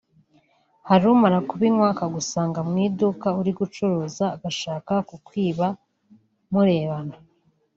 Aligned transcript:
Hari 0.89 1.03
umara 1.15 1.39
kubinywa 1.49 1.85
akagusanga 1.93 2.59
mu 2.67 2.75
iduka 2.85 3.27
uri 3.39 3.51
gucuruza 3.59 4.25
agashaka 4.35 4.93
kukwiba 5.09 5.67
murebana 6.51 7.15